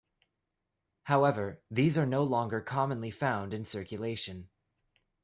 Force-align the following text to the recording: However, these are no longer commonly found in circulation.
However, 1.03 1.61
these 1.69 1.95
are 1.95 2.07
no 2.07 2.23
longer 2.23 2.59
commonly 2.59 3.11
found 3.11 3.53
in 3.53 3.65
circulation. 3.65 4.49